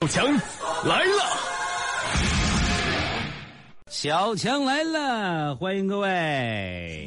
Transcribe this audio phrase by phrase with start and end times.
[0.00, 0.24] 小强
[0.82, 1.22] 来了，
[3.90, 7.06] 小强来了，欢迎各位。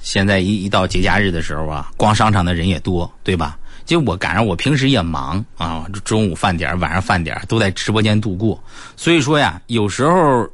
[0.00, 3.58] 现在一一到节假日的时候啊，逛商场的人也多，对吧？
[3.84, 8.58] 就我赶上我平时也忙啊，中午饭点晚上饭点都在直播间度过。
[8.96, 10.48] 所以说呀，有时候，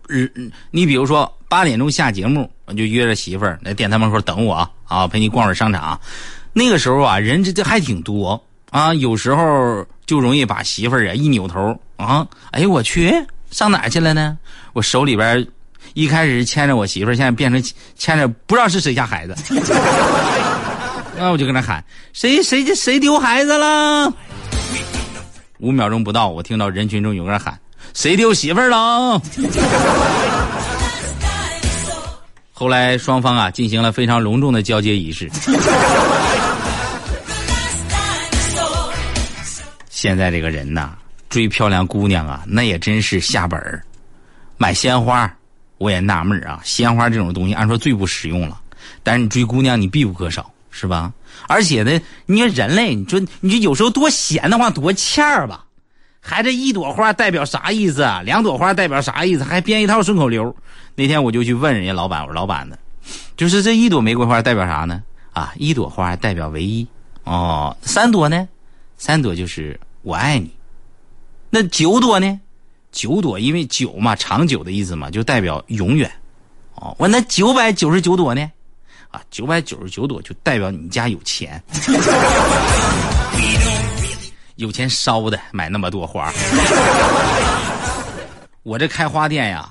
[0.73, 6.01] 你比如说八点钟下节目，我就约着媳妇儿在电台门口等我啊，陪你逛会儿商场。
[6.53, 8.43] 那个时候啊，人这这还挺多
[8.73, 9.87] 啊，有时候。
[10.07, 13.12] 就容易把媳妇儿啊一扭头啊，哎呦我去，
[13.51, 14.38] 上哪去了呢？
[14.73, 15.47] 我手里边
[15.95, 17.62] 一开始牵着我媳妇儿，现在变成
[17.97, 19.34] 牵着不知道是谁家孩子。
[21.19, 24.12] 那我就跟他喊：“谁谁谁丢孩子了？”
[25.59, 27.59] 五秒钟不到，我听到人群中有人喊
[27.95, 29.19] ：“谁丢媳妇儿了？”
[32.52, 35.30] 后来双方啊进行了非常隆重的交接仪式。
[40.06, 40.96] 现在这个人呐，
[41.28, 43.83] 追漂亮姑娘啊，那也真是下本儿。
[44.56, 45.28] 买鲜花，
[45.78, 48.61] 我也纳闷啊，鲜花这种东西，按说最不实用了，
[49.03, 51.12] 但是你追姑娘，你必不可少，是吧？
[51.48, 55.64] 而且呢，你说人类，你说你就有时候多闲的话，多欠儿吧？
[56.20, 58.22] 还这一朵花代表啥意思啊？
[58.22, 59.42] 两朵花代表啥意思？
[59.42, 60.55] 还编一套顺口溜。
[60.94, 62.78] 那天我就去问人家老板，我说老板呢，
[63.36, 65.03] 就是这一朵玫瑰花代表啥呢？
[65.33, 66.86] 啊，一朵花代表唯一。
[67.25, 68.47] 哦，三朵呢？
[68.97, 69.78] 三朵就是。
[70.07, 70.49] 我爱你，
[71.51, 72.41] 那九朵呢？
[72.93, 76.09] 九朵因为九嘛，长久的意思嘛，就代表永远。
[76.77, 78.49] 哦，我那九百九十九朵呢？
[79.11, 81.61] 啊，九百九十九朵就代表你家有钱，
[84.55, 86.33] 有钱烧的买那么多花。
[88.62, 89.69] 我这开花店呀，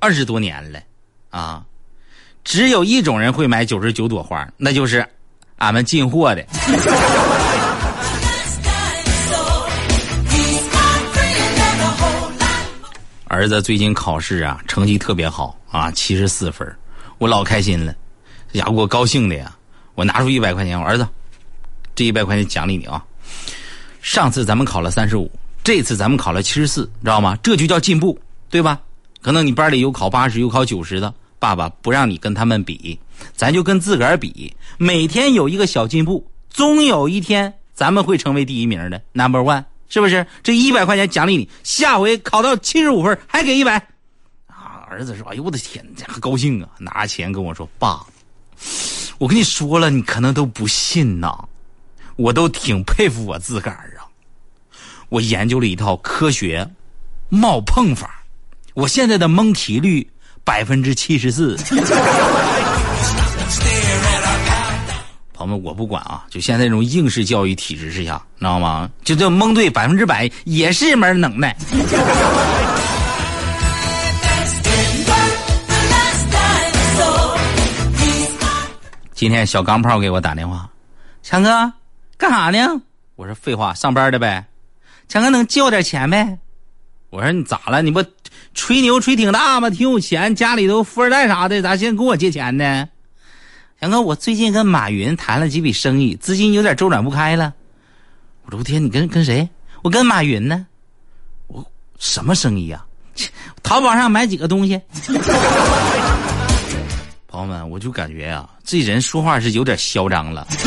[0.00, 0.80] 二十多年了，
[1.30, 1.64] 啊，
[2.42, 5.08] 只有一种人会买九十九朵花，那就是
[5.58, 6.44] 俺们进货的。
[13.36, 16.66] 儿子最近考试啊，成绩特别好啊，七十四分，
[17.18, 17.94] 我老开心了，
[18.50, 19.54] 这家伙给我高兴的呀！
[19.94, 21.06] 我拿出一百块钱，我儿子，
[21.94, 23.04] 这一百块钱奖励你啊！
[24.00, 25.30] 上次咱们考了三十五，
[25.62, 27.36] 这次咱们考了七十四，知道吗？
[27.42, 28.80] 这就叫进步，对吧？
[29.20, 32.98] 可能你班里有考八十、有考九十的，爸爸不让你跟他们比，
[33.34, 39.64] 咱就跟自个儿比，每天有一个小进步，终有一天咱们会成为第一名的，Number One。
[39.88, 41.48] 是不是这一百块钱奖励你？
[41.62, 43.76] 下回考到七十五分还给一百。
[44.46, 46.68] 啊，儿子说：“哎呦我的天，这还高兴啊！
[46.78, 48.04] 拿钱跟我说，爸，
[49.18, 51.32] 我跟你说了，你可能都不信呐。
[52.16, 54.06] 我都挺佩服我自个儿啊。
[55.08, 56.68] 我研究了一套科学
[57.28, 58.24] 冒碰法，
[58.74, 60.10] 我现在的蒙题率
[60.42, 61.56] 百分之七十四。
[65.36, 66.24] ”朋友们，我不管啊！
[66.30, 68.90] 就现在这种应试教育体制之下，知道吗？
[69.04, 71.54] 就这蒙对百分之百也是一门能耐。
[79.14, 80.68] 今天小钢炮给我打电话，
[81.22, 81.72] 强哥，
[82.16, 82.80] 干啥呢？
[83.14, 84.46] 我说废话，上班的呗。
[85.08, 86.38] 强哥能借我点钱呗？
[87.10, 87.82] 我说你咋了？
[87.82, 88.02] 你不
[88.54, 89.68] 吹牛吹挺大吗？
[89.68, 92.88] 挺有钱，家里都富二代啥的，咋现在跟我借钱呢？
[93.78, 97.52] 强哥，我最近跟马云谈了几笔生意，资金有点周转不开了。
[98.46, 99.46] 我说天，你跟跟谁？
[99.82, 100.66] 我跟马云呢。
[101.46, 101.62] 我
[101.98, 102.86] 什么生意啊？
[103.62, 104.80] 淘宝上买几个东西。
[107.28, 110.48] 朋友们，我就感觉呀，这人说话是有点嚣张了。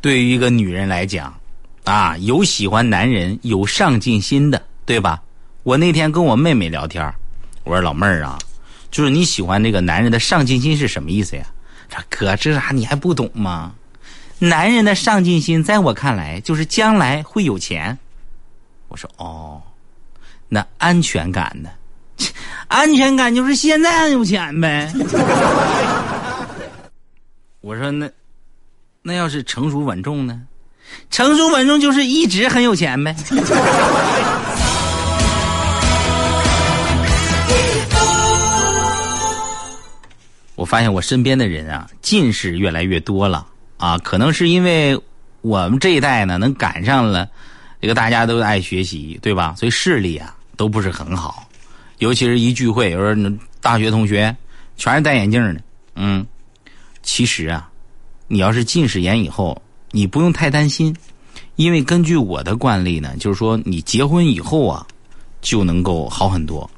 [0.00, 1.32] 对于一个女人来讲。
[1.84, 5.22] 啊，有喜欢男人有上进心的，对吧？
[5.62, 7.12] 我那天跟我妹妹聊天，
[7.62, 8.38] 我说老妹儿啊，
[8.90, 11.44] 就是你喜欢那个男人的上进心是什么意思呀？
[11.90, 13.72] 说哥，这啥你还不懂吗？
[14.38, 17.96] 男人的上进心，在我看来就是将来会有钱。
[18.88, 19.62] 我说哦，
[20.48, 21.70] 那安全感呢？
[22.68, 24.90] 安全感就是现在有钱呗。
[27.60, 28.10] 我说那
[29.02, 30.40] 那要是成熟稳重呢？
[31.10, 33.14] 成熟稳重就是一直很有钱呗。
[40.56, 43.46] 我发现我身边的人啊，近视越来越多了
[43.76, 44.98] 啊，可能是因为
[45.40, 47.28] 我们这一代呢，能赶上了
[47.82, 49.54] 这个大家都爱学习，对吧？
[49.58, 51.48] 所以视力啊都不是很好，
[51.98, 53.14] 尤其是一聚会，有时候
[53.60, 54.34] 大学同学
[54.76, 55.60] 全是戴眼镜的。
[55.96, 56.24] 嗯，
[57.02, 57.68] 其实啊，
[58.28, 59.60] 你要是近视眼以后。
[59.94, 60.92] 你不用太担心，
[61.54, 64.84] 因为根据我的惯例呢，就是说你结婚以后啊，
[65.40, 66.68] 就能够好很多。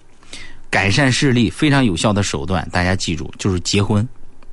[0.68, 4.06] 改善视力非常有效的手段，大家记住，就是结婚。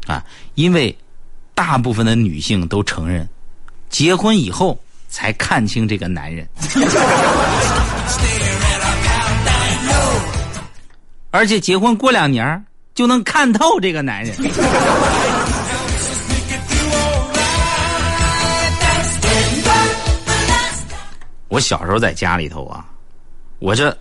[0.07, 0.24] 啊，
[0.56, 0.98] 因为
[1.54, 3.27] 大部分的女性都承认，
[3.89, 4.80] 结婚以后
[5.10, 6.48] 才看清这个男人，
[11.31, 12.63] 而且结婚过两年
[12.95, 14.33] 就能看透这个男人。
[21.54, 22.84] 我小时候在家里头啊，
[23.60, 23.96] 我这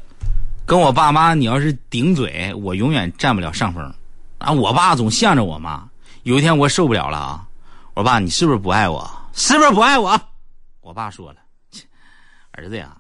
[0.65, 3.95] 跟我爸妈，你要是顶嘴，我永远占不了上风。
[4.39, 5.87] 啊，我爸总向着我妈。
[6.23, 7.47] 有一天我受不了了啊，
[7.93, 9.07] 我说爸，你是不是不爱我？
[9.35, 10.19] 是不是不爱我？
[10.81, 11.41] 我爸说了，
[12.53, 12.97] 儿子呀，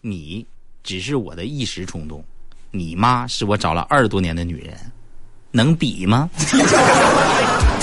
[0.00, 0.44] 你
[0.82, 2.24] 只是我的一时冲动，
[2.72, 4.76] 你妈是我找了二十多年的女人，
[5.52, 6.28] 能比吗？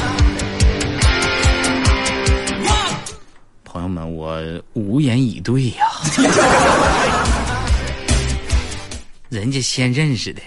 [3.73, 4.39] 朋友们，我
[4.73, 5.87] 无言以对呀。
[9.29, 10.39] 人家先认识的。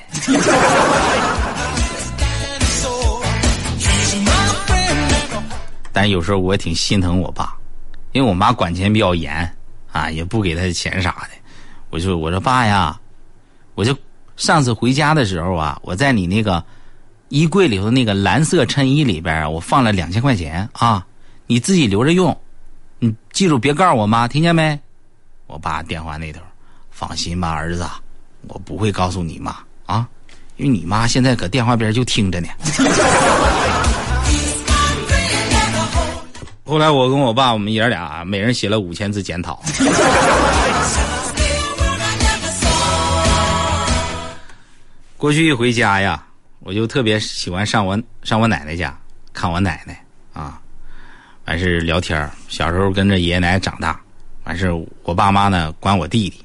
[5.92, 7.52] 但有时候我也挺心疼我爸，
[8.12, 9.52] 因为我妈管钱比较严
[9.90, 11.30] 啊，也不给他钱啥的。
[11.90, 12.96] 我就我说爸呀，
[13.74, 13.92] 我就
[14.36, 16.64] 上次回家的时候啊，我在你那个
[17.30, 21.04] 衣柜里头那个蓝色衬衣里边，我放了两千块钱啊，
[21.48, 22.40] 你自己留着用。
[22.98, 24.78] 你记住，别告诉我妈，听见没？
[25.46, 26.40] 我爸电话那头，
[26.90, 27.86] 放心吧，儿子，
[28.48, 30.08] 我不会告诉你妈啊，
[30.56, 32.48] 因为你妈现在搁电话边就听着呢。
[36.64, 39.62] 后来我跟我爸，我们爷俩每人写了五千字检讨。
[45.16, 46.24] 过去一回家呀，
[46.60, 48.98] 我就特别喜欢上我上我奶奶家
[49.32, 50.60] 看我奶奶啊。
[51.46, 54.00] 完事聊天小时候跟着爷爷奶奶长大，
[54.44, 54.68] 完事
[55.04, 56.44] 我爸妈呢管我弟弟，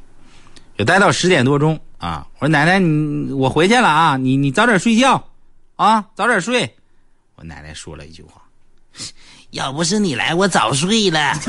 [0.77, 2.25] 就待到十点多钟啊。
[2.37, 5.27] 我说奶奶，你我回去了啊，你你早点睡觉，
[5.75, 6.71] 啊，早点睡。
[7.35, 8.41] 我奶奶说了一句话
[9.49, 11.33] ：“要不是你来，我早睡了。”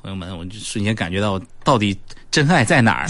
[0.00, 1.94] 朋友们，我就瞬间感觉到到底
[2.30, 3.06] 真爱在哪儿？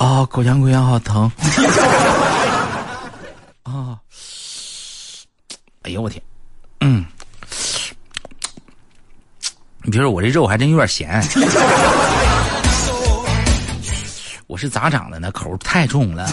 [0.00, 1.30] 啊，口腔溃疡好疼！
[3.64, 3.98] 啊，
[5.84, 6.22] 哎呦我天，
[6.80, 7.04] 嗯，
[9.82, 11.22] 你别说，我这肉还真有点咸。
[14.46, 15.30] 我是咋长的呢？
[15.32, 16.32] 口太重了。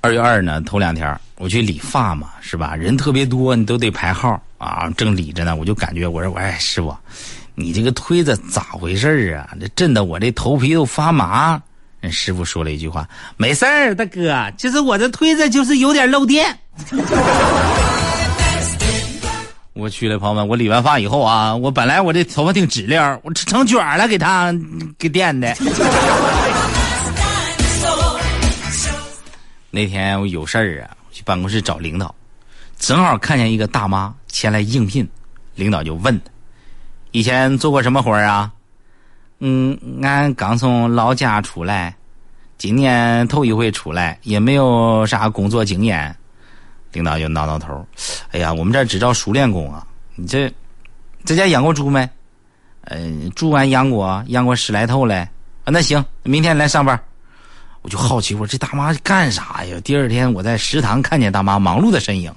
[0.00, 2.74] 二月二呢，头两天我去理发嘛，是吧？
[2.74, 4.90] 人特别多，你都得排号啊。
[4.96, 6.92] 正理着呢，我就感觉我说，哎，师傅。
[7.58, 9.48] 你这个推子咋回事啊？
[9.58, 11.60] 这震得我这头皮都发麻。
[12.10, 16.56] 师傅说了一句话：“没事儿，大哥，就是我这推子就是有点漏电。
[19.72, 24.54] ”我去了，朋友们，我理完发以后啊，我本来我这头发挺直溜，我成卷了，给他
[24.98, 25.52] 给电的。
[29.70, 32.14] 那天我有事儿啊，去办公室找领导，
[32.78, 35.08] 正好看见一个大妈前来应聘，
[35.54, 36.20] 领导就问。
[37.16, 38.52] 以前做过什么活儿啊？
[39.38, 41.96] 嗯，俺刚从老家出来，
[42.58, 46.14] 今年头一回出来，也没有啥工作经验。
[46.92, 47.86] 领导就挠挠头，
[48.32, 49.82] 哎呀，我们这只招熟练工啊！
[50.14, 50.52] 你这
[51.24, 52.06] 在家养过猪没？
[52.82, 55.26] 嗯，猪俺养过，养过十来头嘞。
[55.64, 57.00] 啊，那行，明天来上班。
[57.80, 59.80] 我就好奇，我说这大妈干啥呀？
[59.82, 62.30] 第二天我在食堂看见大妈忙碌的身影。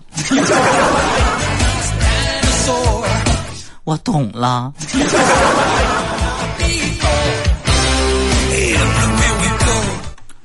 [3.90, 4.72] 我懂了。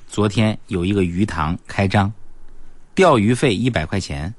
[0.08, 2.10] 昨天有一个鱼塘开张，
[2.94, 4.32] 钓鱼费一百块钱。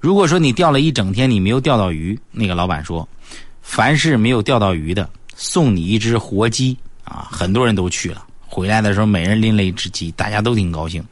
[0.00, 3.06] 如果说你钓了一整天，你没有钓到鱼，那个老板说，
[3.60, 6.74] 凡是没有钓到鱼的，送你一只活鸡
[7.04, 7.28] 啊！
[7.30, 11.04] 很多人都去了，回来的时候每人拎了一只鸡，大家都挺高兴。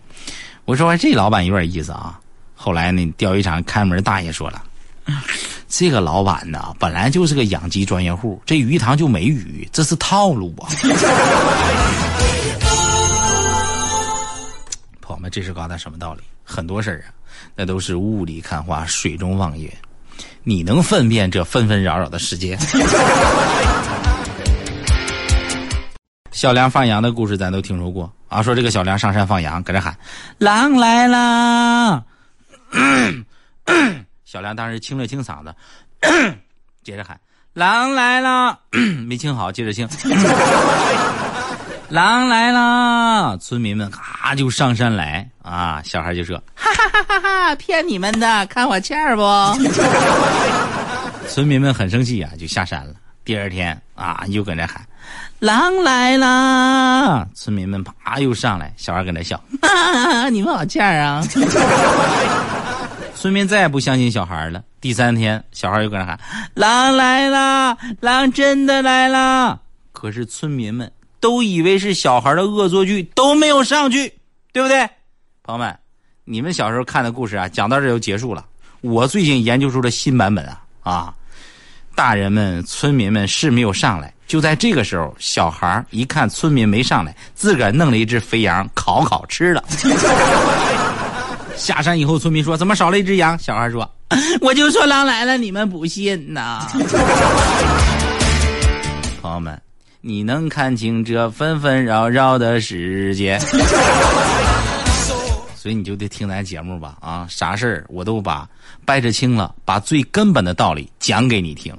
[0.64, 2.18] 我说这老板有点意思啊。
[2.54, 4.62] 后来那，钓鱼场看门大爷说了。
[5.68, 10.68] 这个老板呢，本来就是个养鸡专业户，这鱼塘就没鱼，这是套路啊！
[15.00, 16.22] 朋友们，这是告诉他什么道理？
[16.44, 17.10] 很多事儿啊，
[17.54, 19.72] 那都是雾里看花，水中望月。
[20.44, 22.56] 你能分辨这纷纷扰扰的世界？
[26.30, 29.96] 小梁放羊的故事咱都听说过啊，说这个小梁上山放羊，搁这喊
[30.38, 32.04] ：“狼来啦！”
[34.36, 35.54] 小梁当时清了清嗓子，
[36.84, 37.18] 接着喊
[37.56, 38.58] ：“狼来了！”
[39.08, 39.88] 没清好，接着清。
[41.88, 43.38] 狼来了！
[43.38, 45.80] 村民们咔就上山来啊！
[45.82, 49.22] 小孩就说：“哈哈哈哈哈，骗你们的，看我欠儿不？”
[51.30, 52.92] 村民们很生气啊，就下山了。
[53.24, 54.84] 第二天啊，又搁那喊
[55.40, 61.24] ：“狼来啦！”村民们啪又上来，小孩搁那笑：“哈哈，你们好欠儿啊！”
[63.16, 64.62] 村民再也不相信小孩了。
[64.80, 66.20] 第三天，小孩又搁那喊
[66.54, 67.76] ：“狼来啦！
[68.00, 69.58] 狼真的来啦！”
[69.92, 70.90] 可是村民们。
[71.18, 74.12] 都以为是小孩的恶作剧，都没有上去，
[74.52, 74.88] 对不对？
[75.42, 75.76] 朋友们，
[76.24, 78.44] 你们小时候看的故事啊，讲到这就结束了。
[78.82, 81.14] 我最近研究出了新版本啊啊！
[81.96, 89.64] 大人们、村民们是没有上来，就在这个时候，小孩一看村民没上来，自个儿弄了一只肥羊烤烤吃了。
[91.56, 93.88] 下山以后，村民说：“怎么少了一只羊？”小孩说
[94.40, 96.66] ：“我就说狼来了，你们不信呐。
[99.22, 99.60] ”朋友们。
[100.02, 103.36] 你能看清这纷纷扰扰的世界，
[105.56, 107.26] 所以你就得听咱节目吧啊！
[107.28, 108.48] 啥事儿我都把
[108.84, 111.74] 掰扯清了，把最根本的道理讲给你听。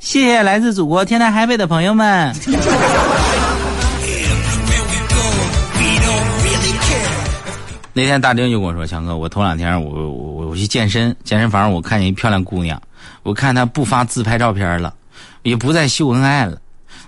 [0.00, 2.34] 谢谢来自祖国天南海北的朋友们。
[7.98, 12.80] 那天大丁就跟我说：“强哥，我头两天我我我去健身，健身房我看见一漂亮姑娘，
[13.24, 14.94] 我看她不发自拍照片了。”
[15.42, 16.60] 也不再秀恩爱了，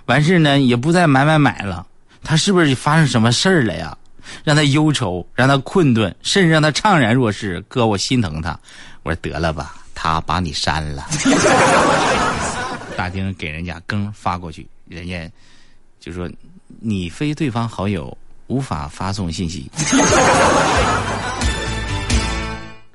[0.06, 1.86] 完事呢也不再买买买了。
[2.24, 3.96] 他是不是发生什么事儿了呀？
[4.42, 7.60] 让他忧愁，让他困顿，甚至让他怅然若失。
[7.68, 8.58] 哥，我心疼他。
[9.04, 11.06] 我说得了吧，他把你删了。
[12.96, 15.30] 大丁给人家更发过去，人家
[16.00, 16.28] 就说
[16.80, 18.16] 你非对方好友，
[18.50, 19.70] 无法发送信息。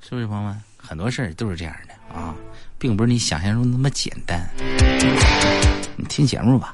[0.02, 0.62] 是不是朋友们？
[0.76, 2.36] 很多事儿都是这样的啊。
[2.78, 4.38] 并不是你想象中那么简单，
[5.96, 6.74] 你听节目吧。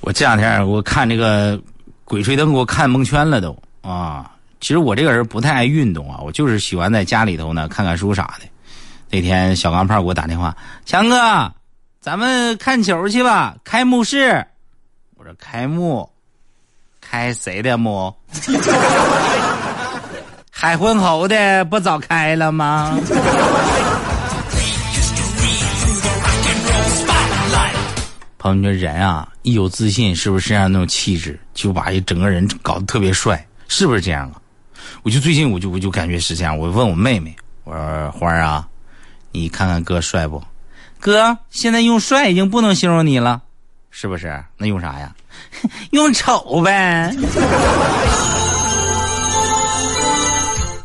[0.00, 1.56] 我这两天我看这个
[2.04, 4.32] 《鬼吹灯》，给我看蒙圈了都啊！
[4.60, 8.46] 其实我这个人不太爱运动啊，我就是喜欢在家里头呢看看书啥的。
[9.10, 11.52] 那天小钢炮给我打电话，强哥，
[12.00, 14.46] 咱们看球去吧，开幕式。
[15.16, 16.08] 我说开幕。
[17.00, 18.14] 开谁的幕？
[20.48, 22.96] 海昏侯的不早开了吗？
[28.38, 34.38] 朋友们，人啊，一有自信，是不是身上那种气质，就把一整个人搞得特别帅，是不是这样啊？
[35.02, 36.56] 我就最近，我就我就感觉是这样。
[36.56, 38.68] 我问我妹妹，我说花儿啊，
[39.32, 40.42] 你看看哥帅不？
[40.98, 43.40] 哥，现在用帅已经不能形容你了，
[43.90, 44.42] 是不是？
[44.56, 45.14] 那用啥呀？
[45.92, 47.14] 用丑呗，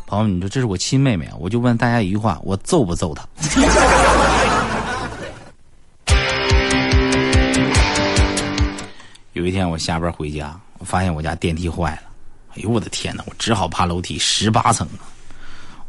[0.06, 3.26] 朋友，你说这是我亲妹妹，我就问大家一句话：我揍不揍她？
[9.34, 12.02] 有一天我下班回家，我发现我家电梯坏了，
[12.54, 13.22] 哎呦我的天哪！
[13.26, 15.04] 我只好爬楼梯十八层啊！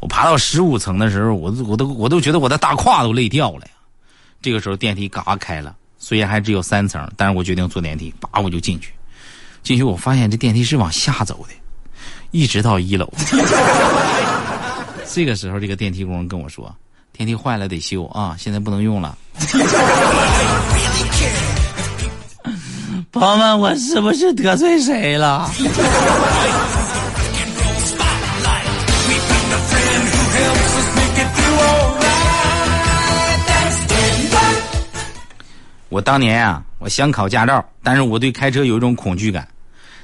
[0.00, 3.72] 我爬到十五层的时候，我都我都我都觉得我的大胯都累掉了呀！
[4.40, 5.74] 这个时候电梯嘎开了。
[5.98, 8.92] 虽然还只有三层，但是我决定坐电梯，叭我就进去。
[9.64, 11.54] 进去我发现这电梯是往下走的，
[12.30, 13.12] 一直到一楼。
[15.12, 16.72] 这个时候，这个电梯工跟我说
[17.12, 19.18] ：“电梯坏了得修啊，现在不能用了。
[23.10, 25.50] ”朋友们，我是不是得罪谁了？
[35.88, 39.46] 我当年啊，我想考驾照，但是我对开车有一种恐惧感。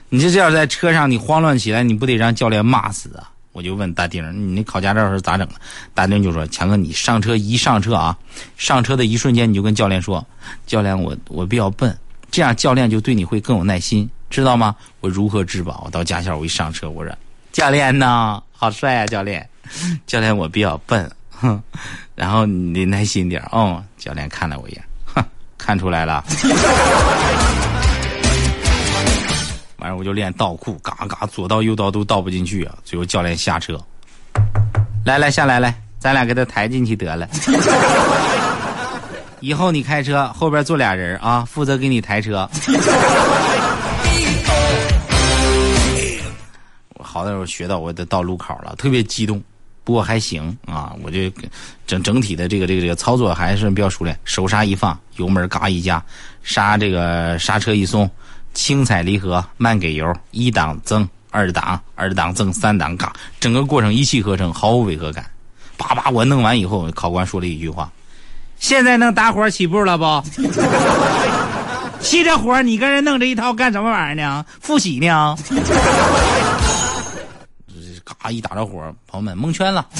[0.08, 3.30] 你这要在车上你慌乱起来，你不得让教练骂死啊？
[3.52, 5.54] 我就问大丁，你那考驾照是咋整的？
[5.94, 8.16] 大丁就说：强哥，你上车一上车啊，
[8.56, 10.26] 上车的一瞬间你就跟教练说：
[10.66, 11.96] 教练，我我比较笨，
[12.30, 14.74] 这样教练就对你会更有耐心，知道吗？
[15.00, 15.82] 我如何质保？
[15.84, 17.16] 我到驾校我一上车，我说：
[17.52, 18.42] 教练呢？
[18.52, 19.48] 好帅啊，教练！
[20.06, 21.62] 教练，我比较笨，哼，
[22.14, 23.82] 然后你得耐心点哦。
[23.98, 24.82] 教练看了我一眼。
[25.64, 26.22] 看出来了，
[29.78, 32.74] 完了我就练倒库，嘎嘎左倒右倒都倒不进去啊！
[32.84, 33.80] 最后教练下车，
[35.06, 37.26] 来来下来来，咱俩给他抬进去得了。
[39.40, 42.46] 以后你开车后边坐俩人啊，负责给你抬车。
[46.98, 49.42] 我好歹我学到我得到路口了，特别激动。
[49.84, 51.30] 不过还行啊，我就
[51.86, 54.18] 整整体的这个这个这个操作还是比较熟练。
[54.24, 56.02] 手刹一放，油门嘎一加，
[56.42, 58.10] 刹这个刹车一松，
[58.54, 65.24] 轻踩离合，慢给油，一档增，二档，二档增，三档嘎，整个过程一气呵成，毫无违和感。
[65.76, 67.92] 叭叭，我弄完以后，考官说了一句话
[68.58, 70.04] ：“现在能打火起步了不？
[72.00, 74.46] 熄着火，你跟人弄这一套干什么玩意儿呢？
[74.60, 75.36] 复习呢？”
[78.04, 79.86] 嘎一打着火，朋友们蒙圈了。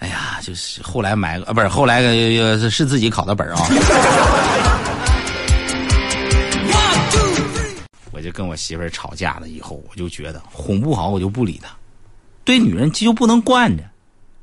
[0.00, 3.56] 哎呀，就是后来买个啊，不是后来是是自己考的本啊。
[8.12, 11.70] 我就跟我媳妇儿吵架了以后，我就觉得哄不好，我就不理她。
[12.44, 13.82] 对女人就不能惯着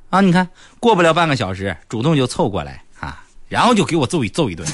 [0.10, 0.22] 啊！
[0.22, 0.48] 你看，
[0.80, 4.68] 过不了半个小时，主动就凑过来啊，然后就给我揍一揍一顿。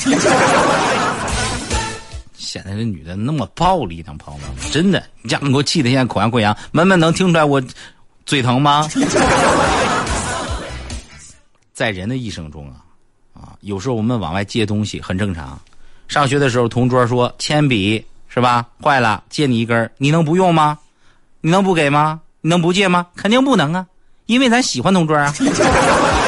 [2.42, 7.62] 现在这女的那么暴力呢，朋友们，真的，你这样给我气的现在口干溃疡，门门能听出来我
[8.26, 8.90] 嘴疼吗？
[11.72, 12.82] 在人的一生中啊，
[13.34, 15.60] 啊，有时候我们往外借东西很正常。
[16.08, 20.80] 上学的时候，同桌说铅笔是吧坏了，借你一根，你能不用吗？
[21.42, 22.20] 你能不给吗？
[22.42, 23.06] 你能不借吗？
[23.16, 23.86] 肯定不能啊，
[24.26, 25.32] 因为咱喜欢同桌啊，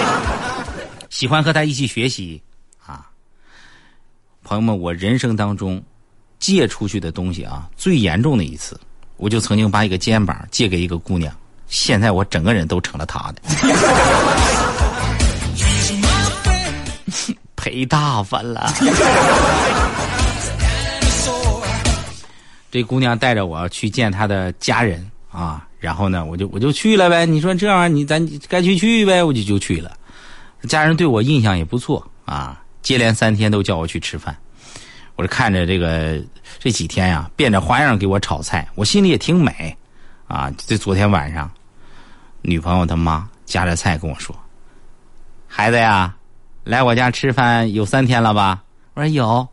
[1.10, 2.40] 喜欢和他一起学习
[2.86, 3.10] 啊。
[4.44, 5.84] 朋友们，我人生当中。
[6.44, 8.78] 借出去的东西啊，最严重的一次，
[9.16, 11.34] 我就曾经把一个肩膀借给一个姑娘，
[11.70, 13.42] 现在我整个人都成了她的，
[17.56, 18.74] 赔大发了。
[22.70, 27.26] 这姑娘带着我去见她的家人啊，然后呢，我就我就去了呗。
[27.26, 29.96] 你说这玩意儿，你咱该去去呗，我就就去了。
[30.68, 34.36] 家人对我印象也不错啊，接连三天都叫我去吃饭。
[35.16, 36.20] 我是看着这个
[36.60, 39.78] 这几天呀，变着花样给我炒菜，我心里也挺美，
[40.28, 40.52] 啊！
[40.58, 41.50] 这昨天晚上，
[42.42, 44.36] 女朋友他妈夹着菜跟我说
[45.48, 46.16] ：“孩子呀，
[46.64, 48.64] 来我家吃饭有三天了吧？”
[48.96, 49.48] 我说有，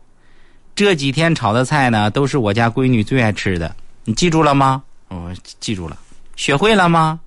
[0.73, 4.81] 这几天炒的菜呢，都是我家闺女最爱吃的，你记住了吗？
[5.09, 5.97] 我记住了，
[6.35, 7.19] 学会了吗？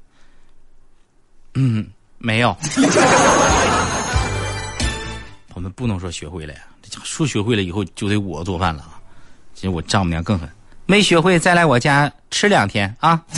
[1.54, 1.86] 嗯，
[2.18, 2.56] 没有。
[5.74, 6.60] 不能说学会了呀。
[7.02, 8.84] 说学会了以后就得我做饭了，
[9.52, 10.48] 其实我丈母娘更狠，
[10.86, 13.20] 没学会再来我家吃两天啊！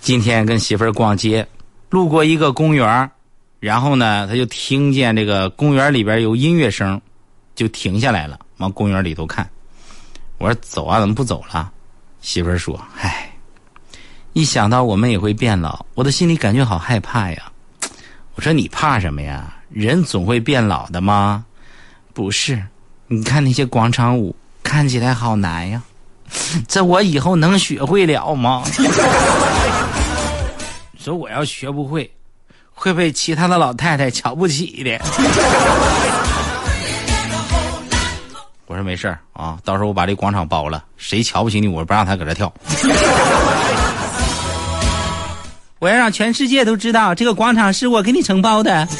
[0.00, 1.44] 今天跟媳妇儿逛街，
[1.88, 3.10] 路过一个公园
[3.58, 7.00] 然后呢，他就听见这个公园里边有音乐声，
[7.56, 9.48] 就停下来了，往公园里头看。
[10.38, 11.72] 我说走啊，怎么不走了？
[12.20, 13.26] 媳妇儿说：“唉。”
[14.32, 17.50] 一想到我们也会变老，我的心里感觉好害怕呀。
[18.34, 19.54] 我说你怕什么呀？
[19.70, 21.44] 人总会变老的吗？
[22.12, 22.62] 不是，
[23.06, 25.82] 你看那些广场舞看起来好难呀，
[26.68, 28.62] 这我以后能学会了吗？
[30.98, 32.10] 说我要学不会，
[32.72, 34.98] 会被其他的老太太瞧不起的。
[38.66, 42.52] 我说没事啊，到时候我把这广场包了，谁瞧不起你，我不让他搁这跳。
[45.80, 48.86] 我要让全世界都知道，这个广场是我给你承包的。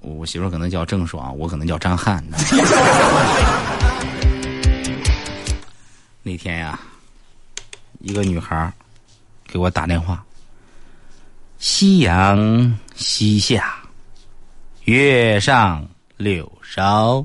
[0.00, 2.24] 我媳妇可能叫郑爽，我可能叫张翰。
[6.22, 6.80] 那天呀，
[7.98, 8.72] 一个女孩
[9.46, 10.24] 给我打电话
[11.58, 13.74] ：“夕阳西下，
[14.84, 17.22] 月上柳梢。”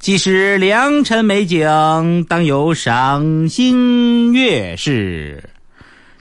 [0.00, 5.50] 既是良辰美景，当有赏心悦事。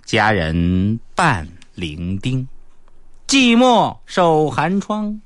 [0.04, 2.46] 佳人伴伶仃，
[3.26, 5.22] 寂寞守寒窗。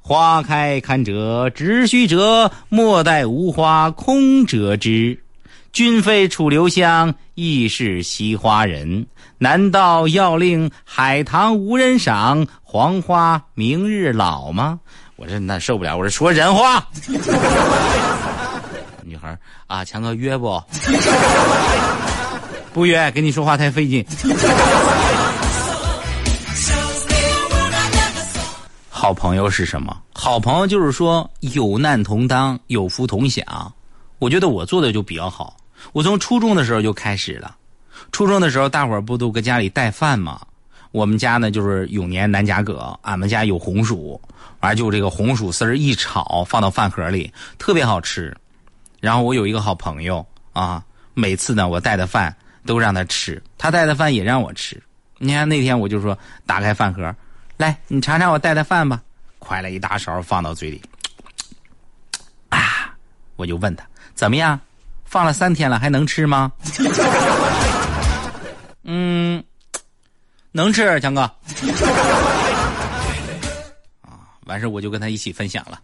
[0.00, 5.22] 花开堪折直须折，莫待无花空折枝。
[5.70, 9.06] 君非楚留香，亦是惜花人。
[9.36, 14.80] 难道要令海棠无人赏，黄花明日老吗？
[15.18, 16.86] 我这那受不了，我这说人话。
[19.02, 20.62] 女孩啊，强哥约不？
[22.72, 24.06] 不约，跟你说话太费劲。
[28.88, 29.96] 好朋友是什么？
[30.14, 33.44] 好朋友就是说有难同当，有福同享。
[34.20, 35.56] 我觉得我做的就比较好。
[35.92, 37.56] 我从初中的时候就开始了。
[38.12, 40.40] 初中的时候，大伙儿不都搁家里带饭吗？
[40.90, 44.20] 我们家呢就是永年南甲葛，俺们家有红薯，
[44.60, 48.34] 完就这个红薯丝儿一炒，放到饭盒里，特别好吃。
[49.00, 50.82] 然后我有一个好朋友啊，
[51.14, 52.34] 每次呢我带的饭
[52.66, 54.82] 都让他吃，他带的饭也让我吃。
[55.18, 57.14] 你看那天我就说，打开饭盒，
[57.56, 59.02] 来你尝尝我带的饭吧，
[59.38, 60.82] 快了一大勺放到嘴里，
[62.48, 62.94] 啊，
[63.36, 64.58] 我就问他怎么样，
[65.04, 66.50] 放了三天了还能吃吗？
[70.58, 71.20] 能吃，强哥。
[74.02, 75.78] 啊，完事我就跟他一起分享了。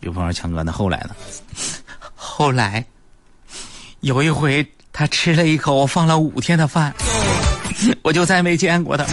[0.00, 1.10] 有朋友强哥，那后来呢？
[2.16, 2.84] 后来
[4.00, 6.92] 有一回，他吃了一口我放了五天的饭，
[8.02, 9.04] 我就再没见过他。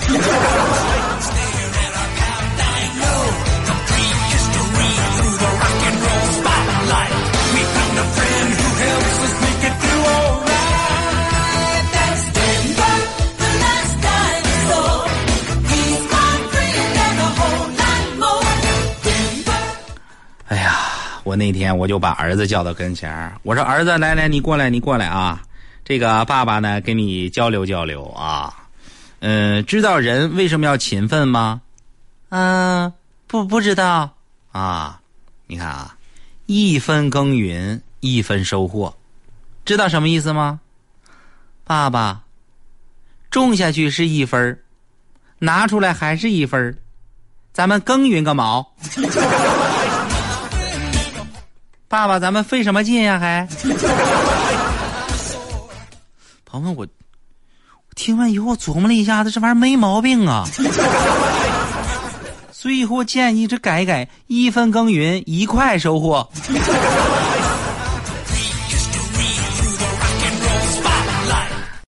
[21.44, 25.42] 那天我就把儿子叫到跟前儿，我说：“儿子，来来，你过来，你过来啊！
[25.84, 28.70] 这个爸爸呢，跟你交流交流啊。
[29.20, 31.60] 嗯，知道人为什么要勤奋吗？
[32.30, 32.94] 嗯，
[33.28, 34.16] 不不知道
[34.54, 35.02] 啊。
[35.48, 35.98] 你看啊，
[36.46, 38.96] 一分耕耘一分收获，
[39.66, 40.62] 知道什么意思吗？
[41.66, 42.22] 爸爸，
[43.30, 44.58] 种下去是一分，
[45.40, 46.78] 拿出来还是一分，
[47.52, 48.66] 咱们耕耘个毛！”
[51.94, 53.20] 爸爸，咱们费什么劲呀？
[53.20, 53.48] 还，
[56.44, 56.88] 朋友们，我
[57.96, 60.44] 听完以后琢磨了一下子，这玩意儿没毛病啊。
[62.52, 66.28] 所以以后建议这改一改，一分耕耘一块收获。